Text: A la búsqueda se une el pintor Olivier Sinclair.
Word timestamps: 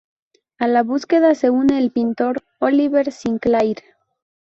A 0.57 0.67
la 0.67 0.81
búsqueda 0.81 1.35
se 1.35 1.51
une 1.51 1.77
el 1.77 1.91
pintor 1.91 2.41
Olivier 2.57 3.11
Sinclair. 3.11 3.83